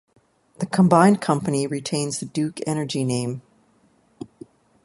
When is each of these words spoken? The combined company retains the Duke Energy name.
The 0.57 0.65
combined 0.65 1.21
company 1.21 1.67
retains 1.67 2.17
the 2.19 2.25
Duke 2.25 2.59
Energy 2.65 3.03
name. 3.03 3.43